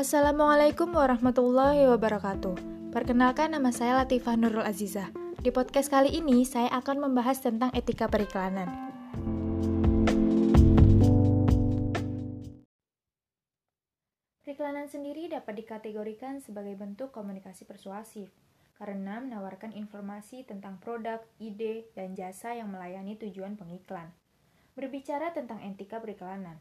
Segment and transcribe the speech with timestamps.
[0.00, 2.56] Assalamualaikum warahmatullahi wabarakatuh.
[2.88, 5.12] Perkenalkan nama saya Latifah Nurul Azizah.
[5.44, 8.64] Di podcast kali ini saya akan membahas tentang etika periklanan.
[14.40, 18.32] Periklanan sendiri dapat dikategorikan sebagai bentuk komunikasi persuasif
[18.80, 24.08] karena menawarkan informasi tentang produk, ide, dan jasa yang melayani tujuan pengiklan.
[24.72, 26.56] Berbicara tentang etika periklanan,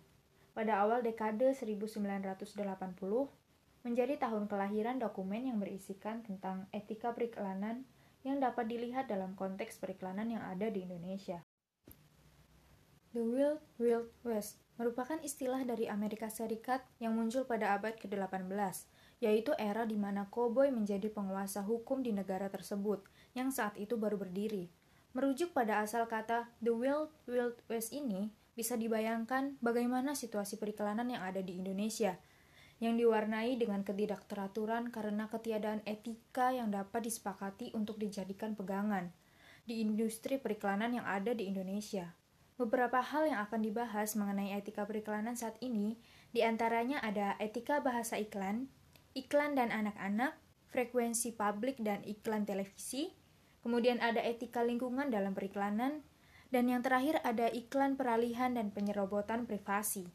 [0.60, 2.52] pada awal dekade 1980
[3.88, 7.88] menjadi tahun kelahiran dokumen yang berisikan tentang etika periklanan
[8.28, 11.48] yang dapat dilihat dalam konteks periklanan yang ada di Indonesia.
[13.16, 18.52] The Wild Wild West merupakan istilah dari Amerika Serikat yang muncul pada abad ke-18,
[19.24, 23.00] yaitu era di mana koboi menjadi penguasa hukum di negara tersebut
[23.32, 24.68] yang saat itu baru berdiri.
[25.16, 31.24] Merujuk pada asal kata The Wild Wild West ini, bisa dibayangkan bagaimana situasi periklanan yang
[31.24, 32.20] ada di Indonesia,
[32.84, 39.16] yang diwarnai dengan ketidakteraturan karena ketiadaan etika yang dapat disepakati untuk dijadikan pegangan
[39.64, 42.12] di industri periklanan yang ada di Indonesia.
[42.60, 45.96] Beberapa hal yang akan dibahas mengenai etika periklanan saat ini,
[46.36, 48.68] di antaranya ada etika bahasa iklan,
[49.16, 50.36] iklan dan anak-anak,
[50.68, 53.16] frekuensi publik dan iklan televisi,
[53.64, 56.04] kemudian ada etika lingkungan dalam periklanan,
[56.50, 60.10] dan yang terakhir ada iklan peralihan dan penyerobotan privasi.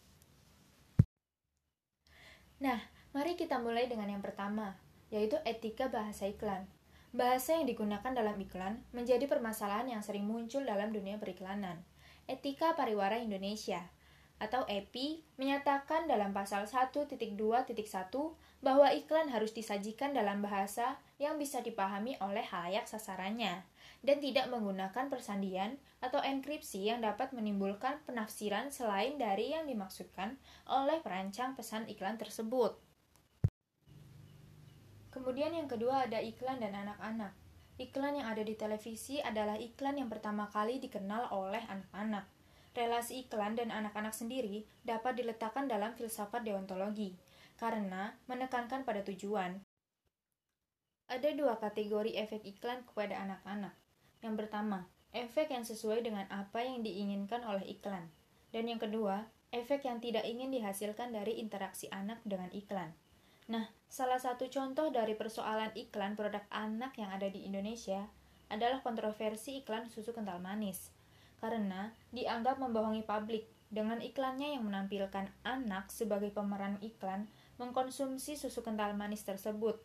[2.58, 2.78] Nah,
[3.14, 4.78] mari kita mulai dengan yang pertama,
[5.10, 6.66] yaitu etika bahasa iklan.
[7.14, 11.78] Bahasa yang digunakan dalam iklan menjadi permasalahan yang sering muncul dalam dunia periklanan.
[12.27, 13.86] Etika Pariwara Indonesia
[14.42, 17.14] atau EPI menyatakan dalam pasal 1.2.1
[18.64, 23.62] bahwa iklan harus disajikan dalam bahasa yang bisa dipahami oleh halayak sasarannya
[24.05, 30.36] dan tidak menggunakan persandian atau enkripsi yang dapat menimbulkan penafsiran selain dari yang dimaksudkan
[30.68, 32.77] oleh perancang pesan iklan tersebut.
[35.08, 37.33] Kemudian yang kedua ada iklan dan anak-anak.
[37.78, 42.33] Iklan yang ada di televisi adalah iklan yang pertama kali dikenal oleh anak-anak.
[42.74, 47.14] Relasi iklan dan anak-anak sendiri dapat diletakkan dalam filsafat deontologi,
[47.55, 49.62] karena menekankan pada tujuan.
[51.07, 53.79] Ada dua kategori efek iklan kepada anak-anak.
[54.27, 58.11] Yang pertama, efek yang sesuai dengan apa yang diinginkan oleh iklan.
[58.51, 62.90] Dan yang kedua, efek yang tidak ingin dihasilkan dari interaksi anak dengan iklan.
[63.45, 68.08] Nah, salah satu contoh dari persoalan iklan produk anak yang ada di Indonesia
[68.48, 70.93] adalah kontroversi iklan susu kental manis.
[71.44, 77.28] Karena dianggap membohongi publik dengan iklannya yang menampilkan anak sebagai pemeran iklan
[77.60, 79.77] mengkonsumsi susu kental manis tersebut.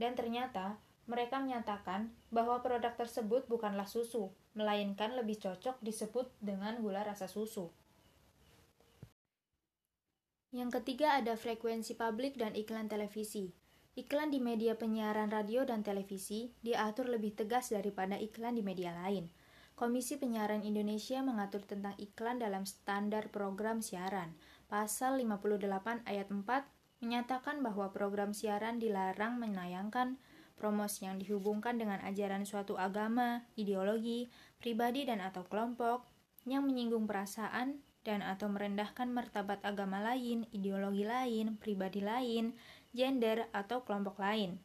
[0.00, 7.04] Dan ternyata mereka menyatakan bahwa produk tersebut bukanlah susu, melainkan lebih cocok disebut dengan gula
[7.04, 7.68] rasa susu.
[10.48, 13.52] Yang ketiga ada frekuensi publik dan iklan televisi.
[14.00, 19.28] Iklan di media penyiaran radio dan televisi diatur lebih tegas daripada iklan di media lain.
[19.72, 24.36] Komisi Penyiaran Indonesia mengatur tentang iklan dalam standar program siaran.
[24.68, 26.44] Pasal 58 ayat 4
[27.02, 30.20] menyatakan bahwa program siaran dilarang menayangkan
[30.54, 34.30] promosi yang dihubungkan dengan ajaran suatu agama, ideologi,
[34.62, 36.06] pribadi dan atau kelompok
[36.46, 42.54] yang menyinggung perasaan dan atau merendahkan martabat agama lain, ideologi lain, pribadi lain,
[42.94, 44.58] gender atau kelompok lain.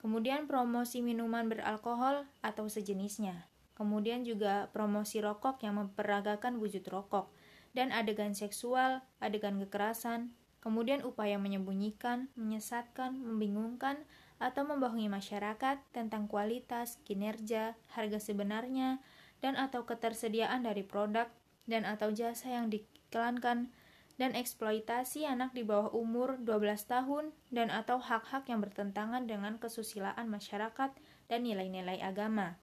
[0.00, 3.48] Kemudian promosi minuman beralkohol atau sejenisnya.
[3.76, 7.28] Kemudian juga promosi rokok yang memperagakan wujud rokok
[7.76, 10.32] dan adegan seksual, adegan kekerasan,
[10.64, 14.00] kemudian upaya menyembunyikan, menyesatkan, membingungkan,
[14.36, 19.00] atau membohongi masyarakat tentang kualitas, kinerja, harga sebenarnya,
[19.40, 21.28] dan atau ketersediaan dari produk
[21.68, 23.68] dan atau jasa yang diiklankan
[24.16, 30.32] dan eksploitasi anak di bawah umur 12 tahun dan atau hak-hak yang bertentangan dengan kesusilaan
[30.32, 30.96] masyarakat
[31.28, 32.56] dan nilai-nilai agama.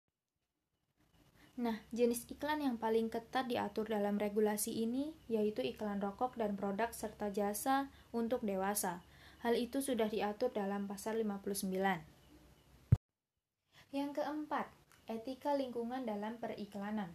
[1.59, 6.95] Nah, jenis iklan yang paling ketat diatur dalam regulasi ini yaitu iklan rokok dan produk
[6.95, 9.03] serta jasa untuk dewasa.
[9.43, 11.73] Hal itu sudah diatur dalam pasal 59.
[13.91, 14.71] Yang keempat,
[15.11, 17.11] etika lingkungan dalam periklanan.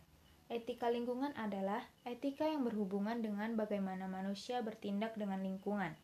[0.45, 5.97] Etika lingkungan adalah etika yang berhubungan dengan bagaimana manusia bertindak dengan lingkungan,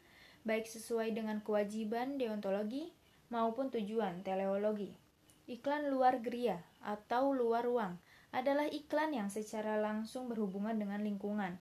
[0.47, 2.89] baik sesuai dengan kewajiban deontologi
[3.29, 4.97] maupun tujuan teleologi.
[5.45, 11.59] Iklan luar geria atau luar ruang adalah iklan yang secara langsung berhubungan dengan lingkungan,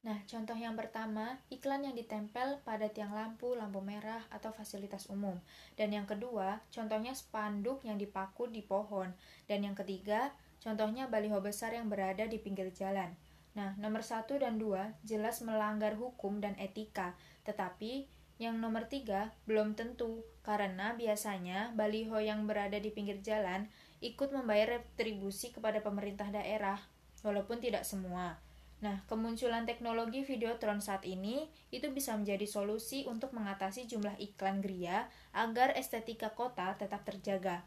[0.00, 5.36] Nah, contoh yang pertama, iklan yang ditempel pada tiang lampu, lampu merah, atau fasilitas umum.
[5.76, 9.12] Dan yang kedua, contohnya spanduk yang dipaku di pohon.
[9.44, 10.32] Dan yang ketiga,
[10.64, 13.12] contohnya baliho besar yang berada di pinggir jalan.
[13.52, 17.12] Nah, nomor satu dan dua jelas melanggar hukum dan etika,
[17.44, 18.08] tetapi
[18.40, 23.68] Yang nomor tiga, belum tentu, karena biasanya baliho yang berada di pinggir jalan
[24.00, 26.80] ikut membayar retribusi kepada pemerintah daerah,
[27.20, 28.40] walaupun tidak semua.
[28.80, 35.12] Nah, kemunculan teknologi Videotron saat ini itu bisa menjadi solusi untuk mengatasi jumlah iklan geria
[35.36, 37.60] agar estetika kota tetap terjaga.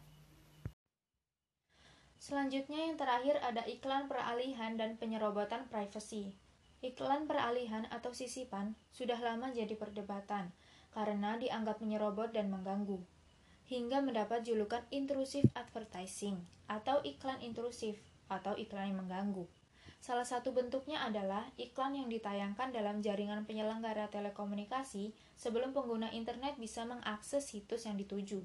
[2.17, 6.33] Selanjutnya yang terakhir ada iklan peralihan dan penyerobotan privasi.
[6.83, 10.51] Iklan peralihan atau sisipan sudah lama jadi perdebatan
[10.91, 12.99] karena dianggap menyerobot dan mengganggu
[13.71, 17.95] hingga mendapat julukan intrusive advertising atau iklan intrusif
[18.27, 19.47] atau iklan yang mengganggu.
[20.03, 26.83] Salah satu bentuknya adalah iklan yang ditayangkan dalam jaringan penyelenggara telekomunikasi sebelum pengguna internet bisa
[26.83, 28.43] mengakses situs yang dituju.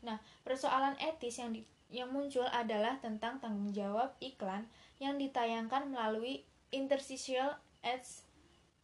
[0.00, 0.16] Nah,
[0.48, 4.64] persoalan etis yang di, yang muncul adalah tentang tanggung jawab iklan
[4.96, 7.54] yang ditayangkan melalui interstitial
[7.86, 8.26] ads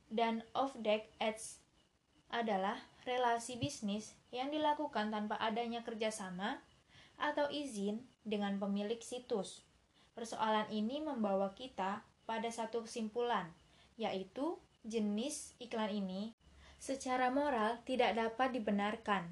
[0.06, 1.58] dan off-deck ads
[2.30, 6.62] adalah relasi bisnis yang dilakukan tanpa adanya kerjasama
[7.18, 9.66] atau izin dengan pemilik situs.
[10.14, 13.50] Persoalan ini membawa kita pada satu kesimpulan,
[13.98, 14.54] yaitu
[14.86, 16.32] jenis iklan ini
[16.80, 19.28] secara moral tidak dapat dibenarkan.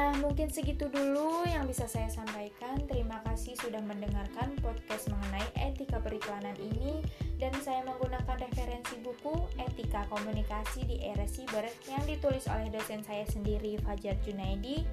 [0.00, 2.80] Nah, mungkin segitu dulu yang bisa saya sampaikan.
[2.88, 7.04] Terima kasih sudah mendengarkan podcast mengenai etika periklanan ini
[7.36, 13.28] dan saya menggunakan referensi buku Etika Komunikasi di Era Siber yang ditulis oleh dosen saya
[13.28, 14.88] sendiri Fajar Junaidi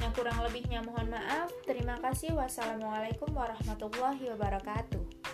[0.00, 1.52] yang kurang lebihnya mohon maaf.
[1.68, 2.32] Terima kasih.
[2.32, 5.25] Wassalamualaikum warahmatullahi wabarakatuh.